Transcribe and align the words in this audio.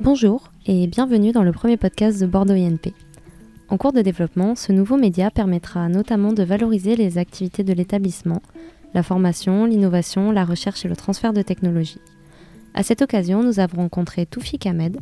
Bonjour 0.00 0.50
et 0.66 0.86
bienvenue 0.86 1.32
dans 1.32 1.42
le 1.42 1.52
premier 1.52 1.76
podcast 1.76 2.20
de 2.20 2.26
Bordeaux 2.26 2.54
INP. 2.54 2.94
En 3.68 3.76
cours 3.76 3.92
de 3.92 4.00
développement, 4.00 4.54
ce 4.54 4.72
nouveau 4.72 4.96
média 4.96 5.30
permettra 5.30 5.88
notamment 5.88 6.32
de 6.32 6.42
valoriser 6.42 6.96
les 6.96 7.18
activités 7.18 7.64
de 7.64 7.72
l'établissement, 7.72 8.40
la 8.94 9.02
formation, 9.02 9.66
l'innovation, 9.66 10.32
la 10.32 10.44
recherche 10.44 10.84
et 10.84 10.88
le 10.88 10.96
transfert 10.96 11.32
de 11.32 11.42
technologies. 11.42 12.00
À 12.74 12.82
cette 12.82 13.02
occasion, 13.02 13.42
nous 13.42 13.60
avons 13.60 13.82
rencontré 13.82 14.24
Toufik 14.24 14.66
Ahmed, 14.66 14.98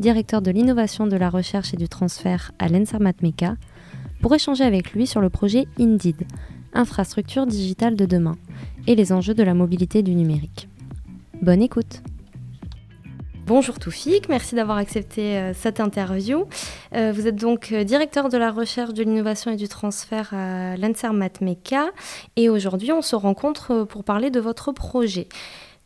directeur 0.00 0.42
de 0.42 0.50
l'innovation 0.50 1.06
de 1.06 1.16
la 1.16 1.30
recherche 1.30 1.74
et 1.74 1.76
du 1.76 1.88
transfert 1.88 2.52
à 2.58 2.68
l'ENSAR 2.68 3.00
Meka, 3.00 3.56
pour 4.20 4.34
échanger 4.34 4.64
avec 4.64 4.92
lui 4.92 5.06
sur 5.06 5.20
le 5.20 5.30
projet 5.30 5.66
Indeed, 5.78 6.26
infrastructure 6.72 7.46
digitale 7.46 7.96
de 7.96 8.06
demain, 8.06 8.36
et 8.86 8.94
les 8.94 9.12
enjeux 9.12 9.34
de 9.34 9.42
la 9.42 9.54
mobilité 9.54 10.02
du 10.02 10.14
numérique. 10.14 10.67
Bonne 11.40 11.62
écoute 11.62 12.02
Bonjour 13.46 13.78
Toufik, 13.78 14.28
merci 14.28 14.56
d'avoir 14.56 14.76
accepté 14.76 15.38
euh, 15.38 15.52
cette 15.54 15.80
interview. 15.80 16.46
Euh, 16.94 17.12
vous 17.12 17.26
êtes 17.26 17.36
donc 17.36 17.70
euh, 17.70 17.84
directeur 17.84 18.28
de 18.28 18.36
la 18.36 18.50
recherche, 18.50 18.92
de 18.92 19.04
l'innovation 19.04 19.52
et 19.52 19.56
du 19.56 19.68
transfert 19.68 20.34
à 20.34 20.76
l'ENSER 20.76 21.12
Matmeka 21.12 21.86
et 22.36 22.48
aujourd'hui 22.48 22.92
on 22.92 23.02
se 23.02 23.14
rencontre 23.14 23.84
pour 23.84 24.02
parler 24.04 24.30
de 24.30 24.40
votre 24.40 24.72
projet 24.72 25.28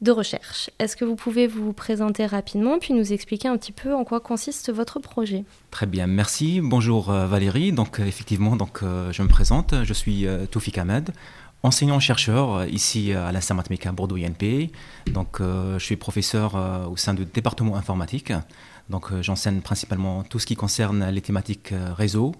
de 0.00 0.10
recherche. 0.10 0.70
Est-ce 0.78 0.96
que 0.96 1.04
vous 1.04 1.16
pouvez 1.16 1.46
vous 1.46 1.72
présenter 1.72 2.26
rapidement 2.26 2.78
puis 2.80 2.94
nous 2.94 3.12
expliquer 3.12 3.46
un 3.46 3.56
petit 3.58 3.72
peu 3.72 3.94
en 3.94 4.04
quoi 4.04 4.20
consiste 4.20 4.72
votre 4.72 4.98
projet? 4.98 5.44
Très 5.70 5.86
bien, 5.86 6.08
merci. 6.08 6.60
Bonjour 6.60 7.12
Valérie. 7.12 7.72
Donc 7.72 8.00
effectivement, 8.00 8.56
donc 8.56 8.80
je 8.82 9.22
me 9.22 9.28
présente. 9.28 9.74
Je 9.84 9.92
suis 9.92 10.26
Toufik 10.50 10.78
Ahmed 10.78 11.12
enseignant-chercheur 11.62 12.54
euh, 12.54 12.66
ici 12.68 13.12
à 13.12 13.32
l'Institut 13.32 13.54
mathématique 13.54 13.88
Bordeaux 13.88 14.16
INP. 14.16 14.70
Donc, 15.06 15.40
euh, 15.40 15.78
je 15.78 15.84
suis 15.84 15.96
professeur 15.96 16.56
euh, 16.56 16.86
au 16.86 16.96
sein 16.96 17.14
du 17.14 17.24
département 17.24 17.76
informatique. 17.76 18.32
Donc, 18.90 19.12
j'enseigne 19.20 19.60
principalement 19.60 20.24
tout 20.24 20.38
ce 20.38 20.46
qui 20.46 20.56
concerne 20.56 21.08
les 21.08 21.20
thématiques 21.20 21.72
réseau 21.96 22.34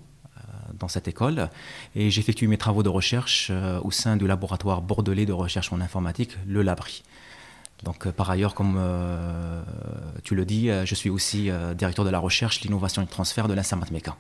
dans 0.79 0.89
cette 0.89 1.07
école. 1.07 1.49
Et 1.95 2.11
j'effectue 2.11 2.49
mes 2.49 2.59
travaux 2.59 2.83
de 2.83 2.89
recherche 2.89 3.51
au 3.83 3.91
sein 3.93 4.17
du 4.17 4.27
laboratoire 4.27 4.83
bordelais 4.83 5.25
de 5.25 5.33
recherche 5.33 5.73
en 5.73 5.81
informatique, 5.81 6.37
le 6.47 6.63
LABRI. 6.63 7.05
Donc, 7.85 8.11
par 8.11 8.29
ailleurs, 8.29 8.55
comme 8.55 8.79
tu 10.25 10.35
le 10.35 10.45
dis, 10.45 10.69
je 10.85 10.95
suis 10.95 11.11
aussi 11.11 11.49
directeur 11.79 12.05
de 12.05 12.11
la 12.11 12.19
recherche, 12.19 12.61
l'innovation 12.63 13.03
et 13.03 13.05
le 13.05 13.11
transfert 13.11 13.47
de 13.47 13.55
l'Institut 13.55 13.81
mathématique. 13.81 14.15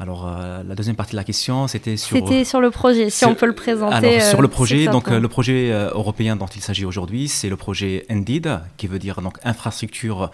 Alors, 0.00 0.28
euh, 0.28 0.62
la 0.62 0.74
deuxième 0.76 0.94
partie 0.94 1.12
de 1.12 1.16
la 1.16 1.24
question, 1.24 1.66
c'était 1.66 1.96
sur... 1.96 2.16
C'était 2.16 2.44
sur 2.44 2.60
le 2.60 2.70
projet, 2.70 3.10
si 3.10 3.24
on 3.24 3.34
peut 3.34 3.46
le 3.46 3.54
présenter. 3.54 3.94
Alors, 3.94 4.22
sur 4.22 4.40
le 4.40 4.46
euh, 4.46 4.50
projet, 4.50 4.86
donc 4.86 5.08
euh, 5.08 5.18
le 5.18 5.28
projet 5.28 5.70
européen 5.70 6.36
dont 6.36 6.46
il 6.46 6.62
s'agit 6.62 6.84
aujourd'hui, 6.84 7.26
c'est 7.26 7.48
le 7.48 7.56
projet 7.56 8.06
Indeed, 8.08 8.60
qui 8.76 8.86
veut 8.86 9.00
dire 9.00 9.20
donc 9.20 9.38
infrastructure 9.42 10.30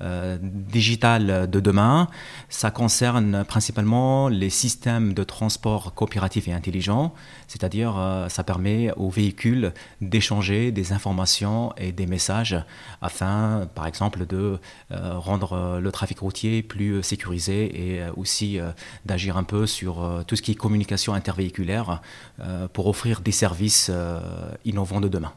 euh, 0.00 0.38
digital 0.40 1.48
de 1.48 1.60
demain, 1.60 2.08
ça 2.48 2.72
concerne 2.72 3.44
principalement 3.44 4.28
les 4.28 4.50
systèmes 4.50 5.14
de 5.14 5.22
transport 5.22 5.94
coopératif 5.94 6.48
et 6.48 6.52
intelligent, 6.52 7.14
c'est-à-dire 7.46 7.94
euh, 7.96 8.28
ça 8.28 8.42
permet 8.42 8.90
aux 8.96 9.08
véhicules 9.08 9.72
d'échanger 10.00 10.72
des 10.72 10.92
informations 10.92 11.72
et 11.76 11.92
des 11.92 12.06
messages 12.06 12.56
afin, 13.02 13.68
par 13.76 13.86
exemple, 13.86 14.26
de 14.26 14.58
euh, 14.90 15.18
rendre 15.18 15.78
le 15.80 15.92
trafic 15.92 16.18
routier 16.18 16.62
plus 16.64 17.02
sécurisé 17.02 17.94
et 17.94 18.02
aussi 18.16 18.58
d'agir 19.06 19.36
un 19.36 19.44
peu 19.44 19.66
sur 19.66 20.24
tout 20.26 20.36
ce 20.36 20.42
qui 20.42 20.52
est 20.52 20.54
communication 20.54 21.14
intervéhiculaire 21.14 22.00
pour 22.72 22.88
offrir 22.88 23.20
des 23.20 23.32
services 23.32 23.90
innovants 24.64 25.00
de 25.00 25.08
demain. 25.08 25.32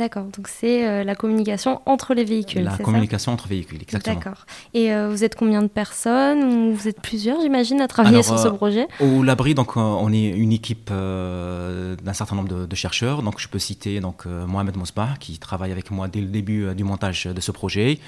D'accord, 0.00 0.24
donc 0.34 0.48
c'est 0.48 0.88
euh, 0.88 1.04
la 1.04 1.14
communication 1.14 1.82
entre 1.84 2.14
les 2.14 2.24
véhicules. 2.24 2.62
La 2.62 2.78
communication 2.78 3.32
entre 3.32 3.48
véhicules, 3.48 3.82
exactement. 3.82 4.16
D'accord. 4.16 4.46
Et 4.72 4.94
euh, 4.94 5.10
vous 5.10 5.24
êtes 5.24 5.34
combien 5.34 5.60
de 5.60 5.66
personnes 5.66 6.42
ou 6.42 6.74
Vous 6.74 6.88
êtes 6.88 7.02
plusieurs, 7.02 7.38
j'imagine, 7.42 7.82
à 7.82 7.86
travailler 7.86 8.22
sur 8.22 8.38
ce 8.38 8.48
euh, 8.48 8.52
projet? 8.52 8.88
Au 9.00 9.22
Labri, 9.22 9.54
donc 9.54 9.76
on 9.76 10.10
est 10.10 10.30
une 10.30 10.52
équipe 10.52 10.88
d'un 10.88 12.14
certain 12.14 12.34
nombre 12.34 12.66
de, 12.66 12.74
chercheurs. 12.74 13.22
Donc 13.22 13.40
je 13.40 13.48
peux 13.48 13.58
citer 13.58 14.00
donc 14.00 14.24
Mohamed 14.24 14.74
Mosbah 14.78 15.16
qui 15.20 15.38
travaille 15.38 15.70
avec 15.70 15.90
moi 15.90 16.08
dès 16.08 16.22
le 16.22 16.28
début 16.28 16.74
du 16.74 16.82
montage 16.82 17.24
de 17.24 17.40
ce 17.42 17.50
projet. 17.50 17.98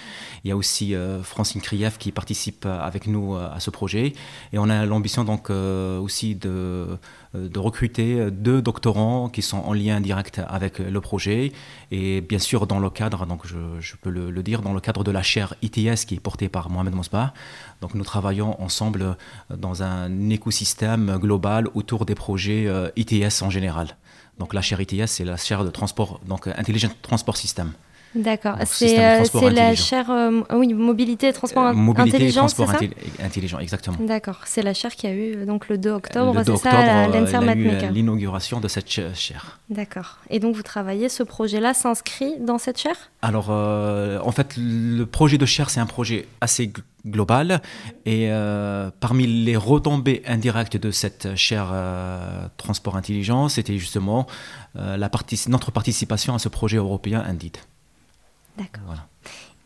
Il 0.45 0.49
y 0.49 0.51
a 0.51 0.57
aussi 0.57 0.95
Francine 1.23 1.61
Krief 1.61 1.99
qui 1.99 2.11
participe 2.11 2.65
avec 2.65 3.07
nous 3.07 3.35
à 3.35 3.61
ce 3.61 3.69
projet. 3.69 4.15
Et 4.55 4.59
on 4.59 4.71
a 4.71 4.87
l'ambition 4.87 5.25
donc 5.25 5.51
aussi 5.51 6.37
de 6.37 6.87
de 7.35 7.59
recruter 7.59 8.31
deux 8.31 8.61
doctorants 8.61 9.31
qui 9.31 9.41
sont 9.41 9.57
en 9.57 9.73
lien 9.73 10.03
direct 10.03 10.43
avec 10.49 10.79
le 10.79 11.01
projet. 11.01 11.53
Et 11.91 12.21
bien 12.21 12.39
sûr, 12.39 12.67
dans 12.67 12.79
le 12.79 12.91
cadre, 12.91 13.27
donc 13.27 13.47
je, 13.47 13.97
peux 13.97 14.11
le, 14.11 14.43
dire, 14.43 14.63
dans 14.63 14.73
le 14.73 14.81
cadre 14.81 15.05
de 15.05 15.11
la 15.11 15.23
chaire 15.23 15.55
ITS 15.63 16.05
qui 16.07 16.15
est 16.15 16.21
portée 16.21 16.49
par 16.49 16.71
Mohamed 16.71 16.95
Mosba. 16.95 17.35
Donc 17.81 17.95
nous 17.95 18.05
travaillons 18.05 18.61
ensemble 18.63 19.03
euh, 19.03 19.57
dans 19.57 19.83
un 19.83 20.31
écosystème 20.31 21.19
global 21.19 21.69
autour 21.75 22.07
des 22.07 22.15
projets 22.15 22.69
ITS 22.97 23.43
en 23.43 23.51
général. 23.51 23.97
Donc 24.39 24.55
la 24.55 24.63
chaire 24.63 24.81
ITS, 24.81 25.07
c'est 25.07 25.25
la 25.25 25.37
chaire 25.37 25.65
de 25.65 25.71
transport, 25.71 26.21
donc 26.27 26.47
Intelligent 26.47 26.91
Transport 27.03 27.37
System. 27.37 27.73
D'accord. 28.15 28.57
C'est 28.67 28.99
euh, 28.99 29.51
la 29.51 29.75
chaire 29.75 30.11
euh, 30.11 30.43
oui, 30.53 30.75
mobilité 30.75 31.29
et 31.29 31.33
transport 31.33 31.69
euh, 31.69 31.73
mobilité 31.73 32.17
intelligent, 32.17 32.47
et 32.47 32.53
transport 32.55 32.75
intelligent, 33.23 33.59
exactement. 33.59 33.97
D'accord. 34.01 34.41
C'est 34.45 34.63
la 34.63 34.75
chaire 34.75 34.95
qui 34.95 35.07
a 35.07 35.15
eu 35.15 35.47
donc 35.47 35.69
le 35.69 35.79
2 35.79 35.91
octobre, 35.91 36.43
c'est 36.45 36.57
ça, 36.57 36.71
à 36.71 37.91
l'inauguration 37.91 38.61
de 38.61 38.69
cette 38.69 38.91
chaire. 38.91 39.59
D'accord. 39.71 40.19
Et 40.29 40.41
donc 40.41 40.55
vous 40.55 40.63
travaillez, 40.63 41.09
ce 41.09 41.23
projet-là 41.23 41.73
s'inscrit 41.73 42.35
dans 42.39 42.59
cette 42.59 42.79
chaire? 42.79 43.11
Alors, 43.23 43.51
en 43.51 44.33
fait, 44.33 44.55
le 44.57 45.05
projet 45.05 45.39
de 45.39 45.47
chaire, 45.47 45.71
c'est 45.71 45.81
un 45.81 45.87
projet 45.87 46.27
assez 46.41 46.73
global 47.07 47.63
et 48.05 48.31
parmi 49.01 49.27
les 49.27 49.57
retombées 49.57 50.23
indirectes 50.27 50.77
de 50.77 50.91
cette 50.91 51.35
chaire 51.35 51.73
transport 52.59 52.97
intelligent, 52.97 53.49
c'était 53.49 53.79
justement 53.79 54.27
la 54.75 55.11
notre 55.49 55.71
participation 55.71 56.35
à 56.35 56.39
ce 56.39 56.49
projet 56.49 56.77
européen 56.77 57.23
Indeed. 57.27 57.57
D'accord. 58.57 59.09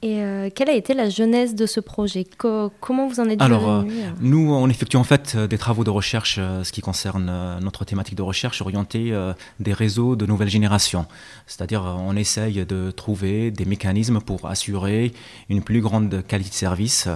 Et 0.02 0.22
euh, 0.22 0.50
quelle 0.54 0.68
a 0.68 0.74
été 0.74 0.92
la 0.92 1.08
genèse 1.08 1.54
de 1.54 1.64
ce 1.64 1.80
projet? 1.80 2.26
Comment 2.36 3.08
vous 3.08 3.18
en 3.18 3.30
êtes 3.30 3.40
Alors, 3.40 3.68
euh, 3.68 3.82
nous, 4.20 4.52
on 4.52 4.68
effectue 4.68 4.98
en 4.98 5.04
fait 5.04 5.32
euh, 5.34 5.46
des 5.46 5.56
travaux 5.56 5.84
de 5.84 5.90
recherche, 5.90 6.36
ce 6.36 6.70
qui 6.70 6.82
concerne 6.82 7.58
notre 7.62 7.86
thématique 7.86 8.14
de 8.14 8.22
recherche 8.22 8.60
orientée 8.60 9.12
des 9.58 9.72
réseaux 9.72 10.14
de 10.14 10.26
nouvelle 10.26 10.50
génération. 10.50 11.06
C'est-à-dire, 11.46 11.82
on 11.82 12.14
essaye 12.14 12.66
de 12.66 12.90
trouver 12.90 13.50
des 13.50 13.64
mécanismes 13.64 14.20
pour 14.20 14.46
assurer 14.46 15.12
une 15.48 15.62
plus 15.62 15.80
grande 15.80 16.22
qualité 16.26 16.50
de 16.50 16.54
service 16.54 17.08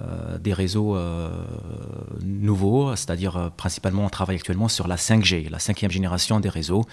euh, 0.00 0.38
des 0.38 0.52
réseaux 0.52 0.94
euh, 0.94 1.28
nouveaux, 2.22 2.94
c'est-à-dire 2.94 3.36
euh, 3.36 3.48
principalement 3.56 4.04
on 4.04 4.08
travaille 4.08 4.36
actuellement 4.36 4.68
sur 4.68 4.86
la 4.86 4.94
5G, 4.94 5.50
la 5.50 5.58
cinquième 5.58 5.90
génération 5.90 6.38
des 6.38 6.48
réseaux. 6.48 6.84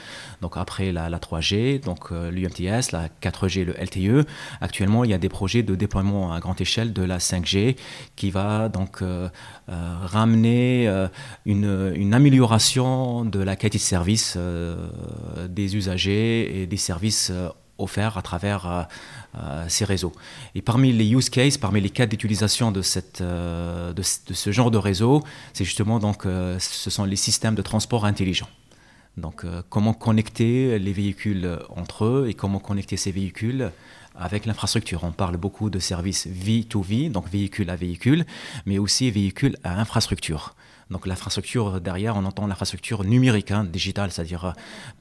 Donc 0.42 0.58
après 0.58 0.92
la, 0.92 1.08
3G, 1.12 1.84
donc 1.84 2.10
l'UMTS, 2.10 2.92
la 2.94 3.10
4G, 3.22 3.64
le 3.64 3.74
LTE. 3.74 4.28
Actuellement, 4.60 5.04
il 5.04 5.12
y 5.12 5.14
a 5.14 5.20
des 5.20 5.30
projets 5.38 5.64
de 5.64 5.76
déploiement 5.76 6.34
à 6.34 6.40
grande 6.40 6.60
échelle 6.62 6.92
de 6.94 7.04
la 7.04 7.20
5G 7.20 7.76
qui 8.16 8.32
va 8.32 8.70
donc 8.70 9.04
ramener 10.18 10.88
une, 11.46 11.94
une, 11.96 12.14
amélioration 12.14 13.26
de 13.26 13.40
la 13.40 13.56
qualité 13.56 13.78
de 13.78 13.90
service 13.96 14.38
des 15.50 15.76
usagers 15.76 16.62
et 16.62 16.68
des 16.68 16.78
services 16.78 17.32
offerts 17.78 18.18
à 18.18 18.22
travers 18.22 18.66
euh, 18.66 18.84
euh, 19.38 19.66
ces 19.68 19.86
réseaux. 19.86 20.14
Et 20.54 20.62
parmi 20.62 20.94
les 20.94 21.10
use 21.10 21.30
cases, 21.30 21.58
parmi 21.58 21.82
les 21.82 21.90
cas 21.90 22.06
d'utilisation 22.06 22.74
euh, 23.22 23.94
de, 23.94 24.02
ce 24.02 24.52
genre 24.52 24.72
de 24.72 24.78
réseau, 24.78 25.24
c'est 25.54 25.66
justement 25.66 26.00
donc, 26.00 26.24
ce 26.24 26.90
sont 26.90 27.06
les 27.06 27.16
systèmes 27.16 27.56
de 27.56 27.62
transport 27.62 28.06
intelligents. 28.06 28.50
Donc, 29.18 29.46
comment 29.70 29.94
connecter 29.94 30.78
les 30.78 30.92
véhicules 30.92 31.60
entre 31.70 32.04
eux 32.04 32.28
et 32.30 32.34
comment 32.34 32.60
connecter 32.60 32.98
ces 32.98 33.12
véhicules 33.12 33.72
avec 34.18 34.46
l'infrastructure. 34.46 35.04
On 35.04 35.12
parle 35.12 35.38
beaucoup 35.38 35.70
de 35.70 35.80
services 35.80 36.28
V2V, 36.28 37.12
donc 37.12 37.30
véhicule 37.30 37.70
à 37.70 37.76
véhicule, 37.76 38.26
mais 38.66 38.78
aussi 38.78 39.12
véhicule 39.12 39.58
à 39.64 39.80
infrastructure. 39.80 40.56
Donc 40.92 41.08
l'infrastructure 41.08 41.82
derrière, 41.82 42.16
on 42.16 42.26
entend 42.26 42.46
l'infrastructure 42.46 43.04
numérique, 43.04 43.50
hein, 43.50 43.64
digitale, 43.64 44.12
c'est-à-dire 44.12 44.46
euh, 44.46 44.52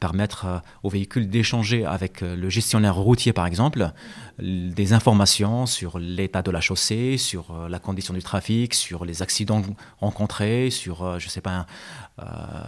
permettre 0.01 0.47
euh, 0.47 0.59
aux 0.83 0.89
véhicules 0.89 1.29
d'échanger 1.29 1.85
avec 1.85 2.23
euh, 2.23 2.37
le 2.37 2.49
gestionnaire 2.49 2.97
routier, 2.97 3.35
par 3.35 3.47
exemple, 3.47 3.91
des 4.39 4.93
informations 4.95 5.67
sur 5.67 5.99
l'état 5.99 6.41
de 6.41 6.51
la 6.51 6.63
chaussée, 6.63 7.19
sur 7.19 7.69
la 7.69 7.79
condition 7.79 8.15
du 8.15 8.23
trafic, 8.23 8.75
sur 8.75 9.05
les 9.05 9.23
accidents 9.23 9.63
rencontrés, 10.01 10.71
sur, 10.71 11.21
je 11.21 11.29
sais 11.29 11.41
pas, 11.41 11.67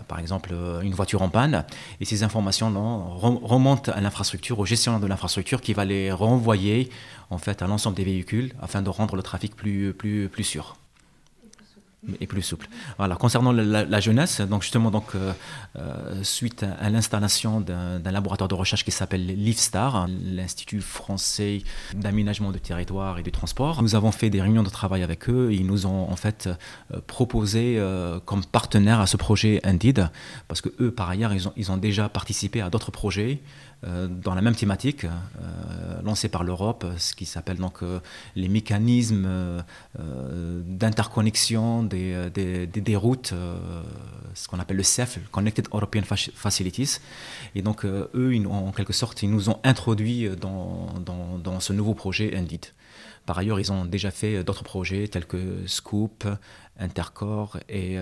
par 0.06 0.20
exemple, 0.20 0.54
une 0.82 0.94
voiture 0.94 1.22
en 1.22 1.28
panne. 1.28 1.64
Et 2.00 2.04
ces 2.04 2.22
informations 2.22 2.72
remontent 3.16 3.90
à 3.90 4.00
l'infrastructure, 4.00 4.60
au 4.60 4.64
gestionnaire 4.64 5.00
de 5.00 5.06
l'infrastructure, 5.08 5.60
qui 5.60 5.72
va 5.72 5.84
les 5.84 6.12
renvoyer 6.12 6.88
en 7.30 7.38
fait 7.38 7.62
à 7.62 7.66
l'ensemble 7.66 7.96
des 7.96 8.04
véhicules 8.04 8.52
afin 8.62 8.80
de 8.80 8.88
rendre 8.88 9.16
le 9.16 9.22
trafic 9.22 9.56
plus, 9.56 9.92
plus, 9.92 10.28
plus 10.28 10.44
sûr. 10.44 10.76
Et 12.20 12.26
plus 12.26 12.42
souple. 12.42 12.68
Voilà. 12.98 13.16
Concernant 13.16 13.52
la, 13.52 14.00
jeunesse, 14.00 14.40
donc 14.40 14.62
justement, 14.62 14.90
donc, 14.90 15.14
euh, 15.14 15.32
euh, 15.76 16.22
suite 16.22 16.64
à, 16.80 16.90
l'installation 16.90 17.60
d'un 17.60 18.12
laboratoire 18.12 18.48
de 18.48 18.54
recherche 18.54 18.84
qui 18.84 18.90
s'appelle 18.90 19.26
l'IFSTAR, 19.26 20.08
l'Institut 20.22 20.80
français 20.80 21.62
d'aménagement 21.94 22.52
du 22.52 22.60
territoire 22.60 23.18
et 23.18 23.22
du 23.22 23.32
transport, 23.32 23.82
nous 23.82 23.94
avons 23.94 24.12
fait 24.12 24.30
des 24.30 24.40
réunions 24.40 24.62
de 24.62 24.70
travail 24.70 25.02
avec 25.02 25.28
eux. 25.28 25.50
Et 25.50 25.56
ils 25.56 25.66
nous 25.66 25.86
ont 25.86 26.10
en 26.10 26.16
fait 26.16 26.48
euh, 26.92 27.00
proposé 27.06 27.80
comme 28.24 28.44
partenaire 28.44 29.00
à 29.00 29.06
ce 29.06 29.16
projet 29.16 29.60
Indeed, 29.64 30.08
parce 30.48 30.60
que 30.60 30.68
eux, 30.80 30.90
par 30.90 31.08
ailleurs, 31.10 31.32
ils 31.32 31.48
ont, 31.48 31.52
ils 31.56 31.70
ont 31.72 31.76
déjà 31.76 32.08
participé 32.08 32.60
à 32.60 32.70
d'autres 32.70 32.90
projets 32.90 33.40
dans 33.82 34.34
la 34.34 34.40
même 34.40 34.54
thématique, 34.54 35.06
lancée 36.02 36.28
par 36.28 36.42
l'Europe, 36.42 36.84
ce 36.96 37.14
qui 37.14 37.26
s'appelle 37.26 37.58
donc 37.58 37.80
les 38.34 38.48
mécanismes 38.48 39.62
d'interconnexion 39.96 41.82
des, 42.30 42.66
des, 42.66 42.96
routes, 42.96 43.32
ce 44.34 44.48
qu'on 44.48 44.58
appelle 44.58 44.76
le 44.76 44.82
CEF, 44.82 45.18
Connected 45.30 45.66
European 45.72 46.02
Facilities. 46.02 46.98
Et 47.54 47.62
donc 47.62 47.84
eux, 47.84 48.32
en 48.48 48.72
quelque 48.72 48.92
sorte, 48.92 49.22
ils 49.22 49.30
nous 49.30 49.50
ont 49.50 49.58
introduits 49.64 50.28
dans, 50.40 50.88
dans, 51.04 51.38
dans 51.38 51.60
ce 51.60 51.72
nouveau 51.72 51.94
projet 51.94 52.36
Indeed. 52.36 52.66
Par 53.24 53.38
ailleurs, 53.38 53.58
ils 53.58 53.72
ont 53.72 53.84
déjà 53.84 54.10
fait 54.10 54.44
d'autres 54.44 54.64
projets 54.64 55.08
tels 55.08 55.26
que 55.26 55.66
Scoop, 55.66 56.24
Intercore 56.78 57.58
et, 57.68 57.96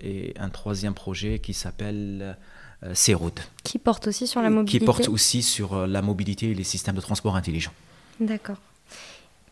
et 0.00 0.34
un 0.38 0.48
troisième 0.50 0.94
projet 0.94 1.38
qui 1.38 1.54
s'appelle 1.54 2.36
euh, 2.84 2.92
ces 2.94 3.12
routes. 3.12 3.50
Qui 3.64 3.78
porte 3.78 4.06
aussi 4.06 4.28
sur 4.28 4.40
la 4.40 4.50
mobilité 4.50 4.78
Qui 4.78 4.84
porte 4.84 5.08
aussi 5.08 5.42
sur 5.42 5.74
euh, 5.74 5.86
la 5.88 6.00
mobilité 6.00 6.50
et 6.50 6.54
les 6.54 6.62
systèmes 6.62 6.94
de 6.94 7.00
transport 7.00 7.34
intelligents. 7.34 7.72
D'accord. 8.20 8.58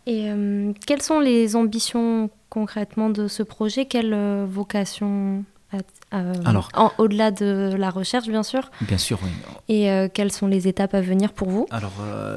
Et 0.06 0.31
euh, 0.31 0.73
quelles 0.87 1.03
sont 1.03 1.20
les 1.20 1.56
ambitions 1.56 2.31
concrètement 2.49 3.11
de 3.11 3.29
ce 3.29 3.43
projet? 3.43 3.87
Quelle 3.87 4.14
vocation 4.44 5.44
Alors, 6.11 6.70
au-delà 6.99 7.31
de 7.31 7.75
la 7.76 7.91
recherche, 7.91 8.29
bien 8.29 8.43
sûr? 8.43 8.70
Bien 8.82 8.99
sûr, 8.99 9.19
oui. 9.23 9.31
Et 9.69 10.08
quelles 10.14 10.32
sont 10.32 10.47
les 10.47 10.69
étapes 10.69 10.94
à 10.94 11.00
venir 11.00 11.32
pour 11.32 11.50
vous? 11.50 11.67
Alors, 11.70 11.93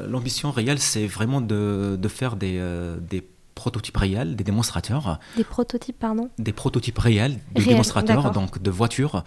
l'ambition 0.08 0.50
réelle, 0.50 0.80
c'est 0.80 1.06
vraiment 1.06 1.40
de, 1.40 1.96
de 1.98 2.08
faire 2.08 2.36
des, 2.36 2.60
des 3.08 3.22
prototypes 3.54 3.96
réels, 3.98 4.36
des 4.36 4.44
démonstrateurs. 4.44 5.18
Des 5.36 5.44
prototypes, 5.44 5.98
pardon? 5.98 6.30
Des 6.38 6.52
prototypes 6.52 6.98
réels, 6.98 7.38
des 7.54 7.64
démonstrateurs, 7.64 8.30
donc 8.30 8.60
de 8.60 8.70
voitures 8.70 9.22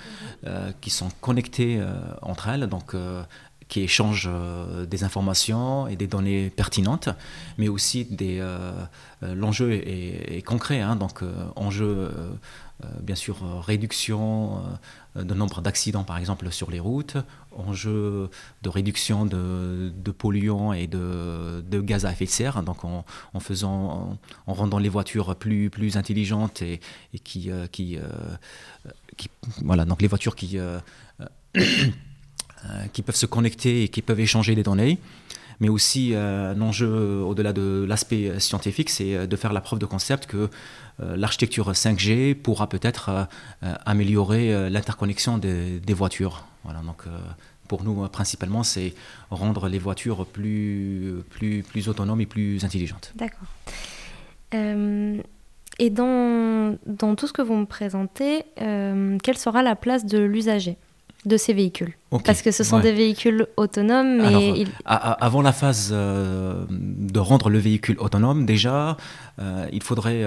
euh, 0.47 0.71
qui 0.81 0.89
sont 0.89 1.09
connectées 1.21 1.77
euh, 1.79 1.93
entre 2.23 2.49
elles, 2.49 2.65
donc 2.67 2.95
euh, 2.95 3.23
qui 3.67 3.81
échangent 3.81 4.29
des 4.87 5.03
informations 5.03 5.87
et 5.87 5.95
des 5.95 6.07
données 6.07 6.49
pertinentes, 6.49 7.09
mais 7.57 7.67
aussi 7.67 8.05
des 8.05 8.43
l'enjeu 9.21 9.71
est, 9.71 10.43
concret, 10.45 10.81
hein, 10.81 10.95
donc 10.95 11.21
enjeu 11.55 12.11
bien 13.01 13.15
sûr 13.15 13.37
réduction 13.65 14.61
de 15.15 15.33
nombre 15.33 15.61
d'accidents 15.61 16.03
par 16.03 16.17
exemple 16.17 16.51
sur 16.51 16.71
les 16.71 16.79
routes, 16.79 17.17
enjeu 17.57 18.29
de 18.61 18.69
réduction 18.69 19.25
de, 19.25 20.11
polluants 20.17 20.73
et 20.73 20.87
de, 20.87 21.81
gaz 21.81 22.05
à 22.05 22.11
effet 22.11 22.25
de 22.25 22.29
serre, 22.29 22.63
donc 22.63 22.83
en, 22.83 23.05
faisant, 23.39 24.17
en, 24.47 24.53
rendant 24.53 24.79
les 24.79 24.89
voitures 24.89 25.35
plus, 25.35 25.69
plus 25.69 25.97
intelligentes 25.97 26.61
et, 26.61 26.79
qui, 27.23 27.51
euh, 27.51 27.67
qui, 27.67 27.97
euh, 27.97 28.03
voilà, 29.63 29.85
donc 29.85 30.01
les 30.01 30.07
voitures 30.07 30.35
qui, 30.35 30.57
euh, 30.57 30.79
qui 32.93 33.01
peuvent 33.01 33.15
se 33.15 33.25
connecter 33.25 33.83
et 33.83 33.87
qui 33.87 34.01
peuvent 34.01 34.19
échanger 34.19 34.55
des 34.55 34.63
données 34.63 34.99
mais 35.59 35.69
aussi 35.69 36.13
un 36.15 36.59
enjeu 36.59 37.21
au-delà 37.21 37.53
de 37.53 37.85
l'aspect 37.87 38.39
scientifique, 38.39 38.89
c'est 38.89 39.27
de 39.27 39.35
faire 39.37 39.53
la 39.53 39.61
preuve 39.61 39.79
de 39.79 39.85
concept 39.85 40.25
que 40.25 40.49
l'architecture 40.99 41.71
5G 41.71 42.35
pourra 42.35 42.67
peut-être 42.67 43.27
améliorer 43.61 44.69
l'interconnexion 44.69 45.37
des, 45.37 45.93
voitures. 45.93 46.43
Voilà, 46.65 46.79
donc 46.81 47.03
pour 47.67 47.83
nous, 47.83 48.07
principalement, 48.09 48.63
c'est 48.63 48.93
rendre 49.29 49.69
les 49.69 49.79
voitures 49.79 50.25
plus, 50.25 51.23
plus, 51.29 51.63
plus 51.63 51.87
autonomes 51.87 52.21
et 52.21 52.25
plus 52.25 52.65
intelligentes. 52.65 53.13
D'accord. 53.15 53.47
Euh, 54.53 55.21
et 55.79 55.89
dans, 55.89 56.77
dans, 56.85 57.15
tout 57.15 57.27
ce 57.27 57.33
que 57.33 57.41
vous 57.41 57.55
me 57.55 57.65
présentez, 57.65 58.43
euh, 58.61 59.17
quelle 59.23 59.37
sera 59.37 59.63
la 59.63 59.75
place 59.75 60.05
de 60.05 60.19
l'usager? 60.19 60.77
De 61.25 61.37
ces 61.37 61.53
véhicules 61.53 61.93
Parce 62.25 62.41
que 62.41 62.51
ce 62.51 62.63
sont 62.63 62.79
des 62.79 62.91
véhicules 62.91 63.47
autonomes. 63.57 64.17
Mais 64.17 64.65
avant 64.85 65.41
la 65.41 65.53
phase 65.53 65.89
euh, 65.91 66.65
de 66.69 67.19
rendre 67.19 67.49
le 67.49 67.59
véhicule 67.59 67.97
autonome, 67.99 68.45
déjà, 68.45 68.97
il 69.71 69.83
faudrait 69.83 70.23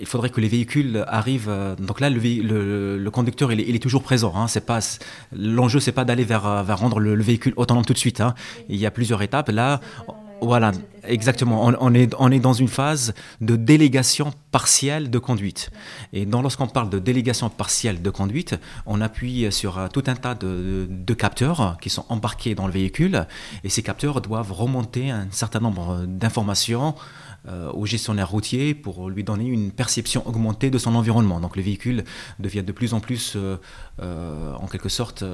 il 0.00 0.06
faudrait 0.06 0.30
que 0.30 0.40
les 0.40 0.48
véhicules 0.48 1.04
arrivent. 1.08 1.48
Euh, 1.48 1.74
donc 1.76 2.00
là, 2.00 2.10
le, 2.10 2.98
le, 2.98 3.10
conducteur, 3.10 3.52
il 3.52 3.60
est, 3.60 3.64
il 3.68 3.74
est, 3.74 3.78
toujours 3.78 4.02
présent. 4.02 4.32
Hein, 4.36 4.48
c'est 4.48 4.64
pas 4.66 4.80
l'enjeu, 5.32 5.80
c'est 5.80 5.92
pas 5.92 6.04
d'aller 6.04 6.24
vers, 6.24 6.64
vers 6.64 6.78
rendre 6.78 6.98
le, 6.98 7.22
véhicule 7.22 7.52
autonome 7.56 7.84
tout 7.84 7.92
de 7.92 7.98
suite. 7.98 8.20
Hein. 8.20 8.34
Il 8.68 8.76
y 8.76 8.86
a 8.86 8.90
plusieurs 8.90 9.22
étapes. 9.22 9.48
Là, 9.50 9.80
voilà, 10.42 10.72
exactement. 11.04 11.72
On, 11.80 11.94
est, 11.94 12.14
on 12.18 12.30
est 12.30 12.40
dans 12.40 12.52
une 12.52 12.68
phase 12.68 13.14
de 13.40 13.54
délégation 13.54 14.32
partielle 14.50 15.08
de 15.08 15.18
conduite. 15.18 15.70
Et 16.12 16.24
lorsqu'on 16.24 16.66
parle 16.66 16.90
de 16.90 16.98
délégation 16.98 17.48
partielle 17.48 18.02
de 18.02 18.10
conduite, 18.10 18.56
on 18.84 19.00
appuie 19.00 19.50
sur 19.52 19.78
euh, 19.78 19.86
tout 19.88 20.02
un 20.08 20.16
tas 20.16 20.34
de, 20.34 20.88
de, 20.90 21.14
capteurs 21.14 21.76
qui 21.80 21.90
sont 21.90 22.04
embarqués 22.08 22.54
dans 22.54 22.66
le 22.66 22.72
véhicule. 22.72 23.26
Et 23.62 23.68
ces 23.68 23.82
capteurs 23.82 24.20
doivent 24.20 24.52
remonter 24.52 25.10
un 25.10 25.28
certain 25.30 25.60
nombre 25.60 26.04
d'informations 26.06 26.88
euh, 26.88 27.31
au 27.48 27.86
gestionnaire 27.86 28.30
routier 28.30 28.74
pour 28.74 29.10
lui 29.10 29.24
donner 29.24 29.46
une 29.46 29.72
perception 29.72 30.26
augmentée 30.26 30.70
de 30.70 30.78
son 30.78 30.94
environnement. 30.94 31.40
Donc 31.40 31.56
le 31.56 31.62
véhicule 31.62 32.04
devient 32.38 32.62
de 32.62 32.72
plus 32.72 32.94
en 32.94 33.00
plus, 33.00 33.34
euh, 33.36 33.56
euh, 34.00 34.54
en 34.54 34.66
quelque 34.66 34.88
sorte, 34.88 35.24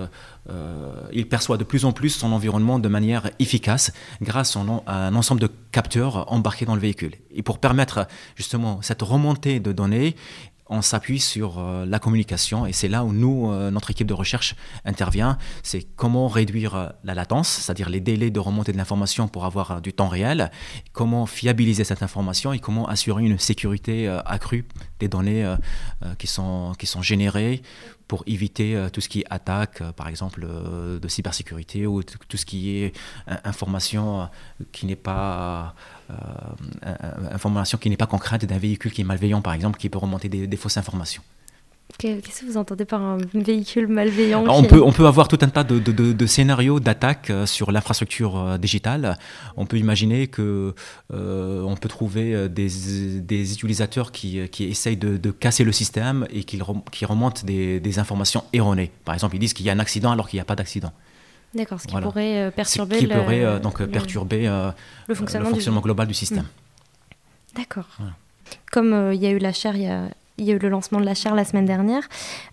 il 1.12 1.28
perçoit 1.28 1.58
de 1.58 1.64
plus 1.64 1.84
en 1.84 1.92
plus 1.92 2.10
son 2.10 2.32
environnement 2.32 2.78
de 2.78 2.88
manière 2.88 3.30
efficace 3.38 3.92
grâce 4.22 4.56
à 4.86 5.06
un 5.06 5.14
ensemble 5.14 5.40
de 5.40 5.50
capteurs 5.72 6.32
embarqués 6.32 6.64
dans 6.64 6.74
le 6.74 6.80
véhicule. 6.80 7.12
Et 7.34 7.42
pour 7.42 7.58
permettre 7.58 8.06
justement 8.34 8.80
cette 8.82 9.02
remontée 9.02 9.60
de 9.60 9.72
données, 9.72 10.16
on 10.68 10.82
s'appuie 10.82 11.20
sur 11.20 11.58
euh, 11.58 11.86
la 11.86 11.98
communication 11.98 12.66
et 12.66 12.72
c'est 12.72 12.88
là 12.88 13.04
où 13.04 13.12
nous, 13.12 13.50
euh, 13.50 13.70
notre 13.70 13.90
équipe 13.90 14.06
de 14.06 14.14
recherche 14.14 14.54
intervient. 14.84 15.38
C'est 15.62 15.86
comment 15.96 16.28
réduire 16.28 16.74
euh, 16.74 16.88
la 17.04 17.14
latence, 17.14 17.48
c'est-à-dire 17.48 17.88
les 17.88 18.00
délais 18.00 18.30
de 18.30 18.40
remontée 18.40 18.72
de 18.72 18.76
l'information 18.76 19.28
pour 19.28 19.44
avoir 19.44 19.80
du 19.80 19.92
temps 19.92 20.08
réel, 20.08 20.50
comment 20.92 21.26
fiabiliser 21.26 21.84
cette 21.84 22.02
information 22.02 22.52
et 22.52 22.58
comment 22.58 22.86
assurer 22.88 23.24
une 23.24 23.38
sécurité 23.38 24.08
accrue 24.26 24.66
des 25.00 25.08
données 25.08 25.54
qui, 26.18 26.26
sont, 26.26 26.72
qui 26.78 26.86
sont 26.86 27.02
générées 27.02 27.62
pour 28.08 28.24
éviter 28.26 28.88
tout 28.92 29.00
ce 29.00 29.08
qui 29.08 29.20
est 29.20 29.26
attaque, 29.30 29.82
par 29.92 30.08
exemple, 30.08 30.46
de 30.46 31.08
cybersécurité 31.08 31.86
ou 31.86 32.02
tout 32.02 32.36
ce 32.36 32.46
qui 32.46 32.78
est 32.78 32.92
information 33.44 34.28
qui 34.72 34.86
n'est 34.86 34.96
pas 34.96 35.74
euh, 36.10 36.14
information 37.32 37.76
qui 37.76 37.90
n'est 37.90 37.96
pas 37.96 38.06
concrète 38.06 38.44
d'un 38.46 38.58
véhicule 38.58 38.92
qui 38.92 39.02
est 39.02 39.04
malveillant, 39.04 39.42
par 39.42 39.52
exemple, 39.52 39.78
qui 39.78 39.88
peut 39.88 39.98
remonter 39.98 40.28
des, 40.28 40.56
fausses 40.56 40.78
informations. 40.78 41.22
Qu'est-ce 41.96 42.42
que 42.42 42.46
vous 42.46 42.56
entendez 42.58 42.84
par 42.84 43.02
un 43.02 43.18
véhicule 43.34 43.88
malveillant 43.88 44.44
on, 44.46 44.62
peut, 44.62 44.82
on 44.82 44.92
peut 44.92 45.06
avoir 45.06 45.26
tout 45.26 45.38
un 45.40 45.48
tas 45.48 45.64
de, 45.64 45.78
de, 45.80 46.26
scénarios 46.26 46.80
d'attaque 46.80 47.30
euh, 47.30 47.46
sur 47.46 47.72
l'infrastructure 47.72 48.38
euh, 48.38 48.58
digitale. 48.58 49.18
On 49.56 49.66
peut 49.66 49.78
imaginer 49.78 50.28
que 50.28 50.74
on 51.10 51.76
peut 51.80 51.88
trouver 51.88 52.48
des, 52.48 52.68
des 53.20 53.52
utilisateurs 53.54 54.12
qui, 54.12 54.48
qui 54.50 54.64
essayent 54.64 54.96
de, 54.96 55.30
casser 55.30 55.64
le 55.64 55.72
système 55.72 56.26
et 56.30 56.44
qui, 56.44 56.60
qui 56.92 57.04
remontent 57.04 57.42
des, 57.44 57.80
des, 57.80 57.98
informations 57.98 58.44
erronées. 58.52 58.92
Par 59.04 59.14
exemple, 59.14 59.34
ils 59.36 59.40
disent 59.40 59.54
qu'il 59.54 59.66
y 59.66 59.70
a 59.70 59.72
un 59.72 59.80
accident 59.80 60.12
alors 60.12 60.28
qu'il 60.28 60.36
n'y 60.36 60.42
a 60.42 60.44
pas 60.44 60.56
d'accident. 60.56 60.92
D'accord, 61.54 61.80
ce 61.80 61.86
qui 61.86 61.96
pourrait 61.96 62.42
euh, 62.42 62.50
perturber, 62.50 62.98
qui 62.98 63.06
pourrait, 63.06 63.44
euh, 63.44 63.58
donc, 63.58 63.82
perturber 63.86 64.46
euh, 64.46 64.70
le 65.06 65.14
fonctionnement, 65.14 65.80
global 65.80 66.06
du 66.06 66.14
système. 66.14 66.44
Hmm. 66.44 67.56
D'accord. 67.56 67.86
Comme 68.70 69.12
il 69.14 69.20
y 69.20 69.26
a 69.26 69.30
eu 69.30 69.38
la 69.38 69.52
chaire 69.52 69.74
il 69.74 69.82
y 69.82 69.86
a, 69.86 70.08
il 70.38 70.44
y 70.44 70.52
a 70.52 70.54
eu 70.54 70.58
le 70.58 70.68
lancement 70.68 71.00
de 71.00 71.04
la 71.04 71.14
chaire 71.14 71.34
la 71.34 71.44
semaine 71.44 71.66
dernière. 71.66 72.08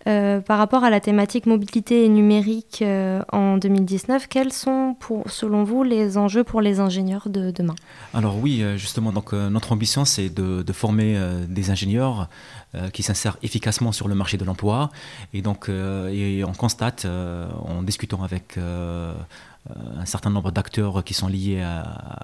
Euh, 0.08 0.40
par 0.42 0.58
rapport 0.58 0.84
à 0.84 0.90
la 0.90 1.00
thématique 1.00 1.46
mobilité 1.46 2.08
numérique 2.10 2.80
euh, 2.82 3.22
en 3.32 3.58
2019, 3.58 4.28
quels 4.28 4.52
sont, 4.52 4.96
selon 5.28 5.64
vous, 5.64 5.84
les 5.84 6.18
enjeux 6.18 6.44
pour 6.44 6.62
les 6.62 6.80
ingénieurs 6.80 7.30
de 7.30 7.52
demain? 7.52 7.76
Alors 8.14 8.38
oui, 8.38 8.62
euh, 8.62 8.78
justement, 8.78 9.12
donc, 9.12 9.34
notre 9.34 9.72
ambition, 9.72 10.06
c'est 10.06 10.30
de, 10.30 10.64
former 10.74 11.18
des 11.48 11.70
ingénieurs 11.70 12.28
qui 12.92 13.02
s'insèrent 13.02 13.38
efficacement 13.44 13.94
sur 13.94 14.10
le 14.10 14.16
marché 14.16 14.38
de 14.38 14.44
l'emploi. 14.44 14.90
Et 15.34 15.42
donc, 15.42 15.70
et 15.70 16.44
on 16.44 16.52
constate, 16.52 17.06
en 17.06 17.82
discutant 17.82 18.24
avec 18.24 18.58
un 19.98 20.06
certain 20.06 20.30
nombre 20.30 20.52
d'acteurs 20.52 21.04
qui 21.04 21.14
sont 21.14 21.28
liés 21.28 21.66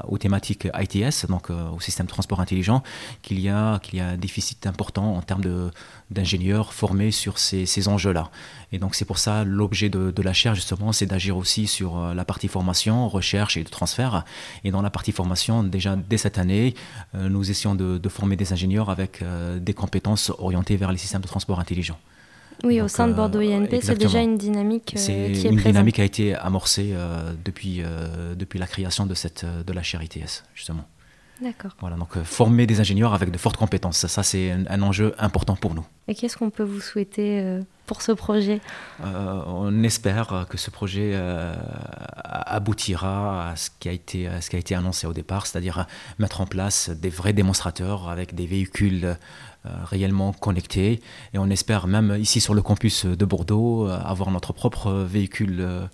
aux 0.08 0.18
thématiques 0.18 0.68
ITS, 0.78 1.28
donc 1.28 1.50
au 1.50 1.80
système 1.80 2.06
de 2.06 2.12
transport 2.12 2.40
intelligent, 2.40 2.84
qu'il 3.22 3.40
y, 3.40 3.50
a, 3.50 3.80
y 3.94 4.00
a 4.00 4.10
un 4.10 4.18
déficit 4.18 4.68
important 4.68 5.16
en 5.16 5.22
termes 5.22 5.72
d'ingénieurs 6.12 6.74
formés 6.74 7.12
sur 7.12 7.40
ces, 7.40 7.66
ces 7.66 7.88
enjeux-là. 7.88 8.30
Et 8.72 8.80
donc 8.80 8.96
c'est 8.96 9.06
pour 9.06 9.18
ça 9.18 9.44
l'objet 9.44 9.90
de, 9.90 10.12
de, 10.12 10.22
la 10.22 10.34
chaire 10.34 10.56
justement, 10.56 10.92
c'est 10.92 11.08
d'agir 11.08 11.36
aussi 11.36 11.68
sur 11.68 12.14
la 12.14 12.26
partie 12.26 12.48
formation, 12.48 13.10
recherche 13.10 13.58
et 13.58 13.64
de 13.64 13.70
transfert. 13.70 14.24
Et 14.64 14.72
dans 14.72 14.82
la 14.82 14.92
partie 14.92 15.12
formation, 15.12 15.64
déjà 15.64 15.96
dès 15.96 16.18
cette 16.18 16.38
année, 16.38 16.76
nous 17.14 17.50
essayons 17.50 17.76
de, 17.76 17.98
de 17.98 18.10
former 18.10 18.36
des 18.36 18.54
ingénieurs 18.54 18.90
avec 18.90 19.24
des 19.60 19.74
compétences 19.74 20.32
orientées 20.38 20.78
vers 20.78 20.92
les 20.92 20.98
systèmes 20.98 21.22
de 21.22 21.28
transport 21.28 21.60
intelligents. 21.60 21.98
Oui, 22.64 22.82
au 22.82 22.88
sein 22.88 23.08
de 23.08 23.14
Bordeaux 23.14 23.40
euh, 23.40 23.58
INP, 23.58 23.82
c'est 23.82 23.98
déjà 23.98 24.22
une 24.22 24.38
dynamique 24.38 24.96
euh, 24.98 25.34
qui 25.34 25.48
est 25.48 25.50
une 25.50 25.58
dynamique 25.58 25.96
qui 25.96 26.02
a 26.02 26.06
été 26.06 26.36
amorcée 26.36 26.92
euh, 26.94 27.34
depuis, 27.44 27.82
depuis 28.36 28.60
la 28.60 28.68
création 28.68 29.06
de, 29.06 29.14
cette, 29.14 29.46
de 29.46 29.74
la 29.74 29.84
chaire 29.84 30.04
ITS, 30.04 30.44
justement. 30.54 30.86
D'accord. 31.42 31.72
Voilà, 31.80 31.96
donc 31.96 32.22
former 32.22 32.68
des 32.68 32.80
ingénieurs 32.80 33.16
avec 33.16 33.32
de 33.32 33.38
fortes 33.38 33.58
compétences, 33.58 34.06
ça, 34.06 34.22
c'est 34.22 34.52
un, 34.52 34.82
enjeu 34.84 35.16
important 35.18 35.56
pour 35.56 35.74
nous. 35.74 35.86
Et 36.08 36.14
qu'est-ce 36.14 36.38
qu'on 36.38 36.52
peut 36.52 36.64
vous 36.64 36.82
souhaiter 36.82 37.60
ce 38.00 38.12
projet? 38.12 38.62
On 39.04 39.84
espère 39.84 40.46
que 40.50 40.58
ce 40.58 40.70
projet 40.70 41.20
aboutira 42.52 43.50
à 43.50 43.56
ce 43.56 43.70
qui, 43.80 43.90
a 43.90 43.92
été, 43.92 44.76
annoncé 44.76 45.08
au 45.08 45.14
départ, 45.14 45.48
c'est-à-dire 45.48 45.86
mettre 46.20 46.42
en 46.42 46.46
place 46.46 46.90
des 46.90 47.10
vrais 47.10 47.34
démonstrateurs 47.34 48.10
avec 48.10 48.36
des 48.36 48.46
véhicules 48.46 49.18
euh, 49.66 49.70
réellement 49.84 50.34
connectés. 50.34 51.02
Et 51.34 51.38
on 51.38 51.50
espère 51.50 51.86
même 51.86 52.18
ici 52.20 52.42
sur 52.42 52.56
le 52.56 52.64
campus 52.64 53.06
de 53.06 53.26
Bordeaux 53.26 53.88
euh, 53.88 54.00
avoir 54.04 54.32
notre 54.32 54.54
propre 54.54 54.92
véhicule 54.92 55.58
euh, 55.60 55.86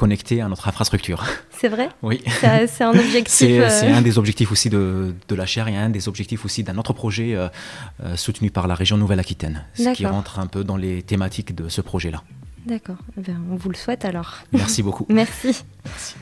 connecté 0.00 0.40
à 0.40 0.48
notre 0.48 0.66
infrastructure. 0.66 1.24
C'est 1.50 1.68
vrai 1.68 1.90
Oui. 2.02 2.22
C'est 2.40 2.82
un 2.82 2.98
objectif. 2.98 3.68
C'est 3.68 3.92
un 3.92 4.00
des 4.00 4.16
objectifs 4.18 4.50
aussi 4.50 4.70
de, 4.70 5.14
de, 5.28 5.34
la 5.34 5.44
chaire 5.44 5.68
et 5.68 5.76
un 5.76 5.90
des 5.90 6.08
objectifs 6.08 6.46
aussi 6.46 6.64
d'un 6.64 6.78
autre 6.78 6.94
projet 6.94 7.36
soutenu 8.16 8.50
par 8.50 8.66
la 8.66 8.74
région 8.74 8.96
Nouvelle-Aquitaine, 8.96 9.66
ce 9.74 9.90
qui 9.92 10.06
rentre 10.06 10.38
un 10.38 10.46
peu 10.46 10.64
dans 10.64 10.78
les 10.78 11.02
thématiques 11.02 11.54
de 11.54 11.68
ce 11.68 11.82
projet-là. 11.82 12.22
D'accord. 12.66 12.96
Eh 13.18 13.32
on 13.50 13.56
vous 13.56 13.70
le 13.70 13.76
souhaite 13.76 14.04
alors. 14.04 14.38
Merci 14.52 14.82
beaucoup. 14.82 15.06
Merci. 15.10 15.62
Merci. 15.84 16.14